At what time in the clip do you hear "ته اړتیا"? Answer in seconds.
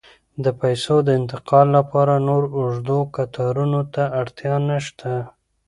3.93-4.55